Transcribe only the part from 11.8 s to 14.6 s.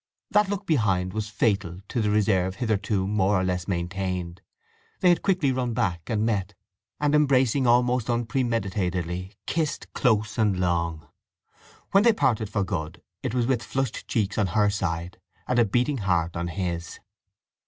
When they parted for good it was with flushed cheeks on